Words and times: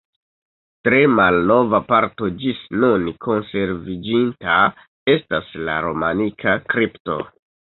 Tre 0.87 1.01
malnova 1.17 1.79
parto 1.91 2.29
ĝis 2.39 2.63
nun 2.85 3.05
konserviĝinta 3.27 4.57
estas 5.17 5.55
la 5.69 5.77
romanika 5.89 6.57
kripto. 6.75 7.21